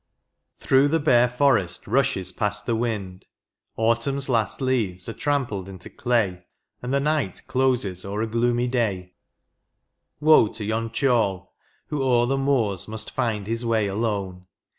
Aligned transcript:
Through 0.57 0.87
the 0.87 0.99
bare 0.99 1.29
forest 1.29 1.85
rushes 1.85 2.31
past 2.31 2.65
the 2.65 2.75
wind, 2.75 3.27
Autumn's 3.77 4.27
last 4.27 4.59
leaves 4.59 5.07
are 5.07 5.13
trampled 5.13 5.69
into 5.69 5.91
clay, 5.91 6.43
And 6.81 6.91
the 6.91 6.99
night 6.99 7.43
closes 7.45 8.03
o'er 8.03 8.23
a 8.23 8.27
gloomy 8.27 8.65
day: 8.67 9.13
Woe 10.19 10.47
to 10.53 10.63
yon 10.65 10.89
ceorl, 10.89 11.49
who 11.89 12.01
o'er 12.01 12.25
the 12.25 12.35
moors 12.35 12.87
must 12.87 13.11
find 13.11 13.45
His 13.45 13.63
way 13.63 13.85
alone 13.85 14.47